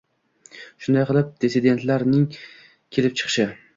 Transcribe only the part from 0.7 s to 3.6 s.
Shunday qilib, “dissidentlar”ning kelib chiqishi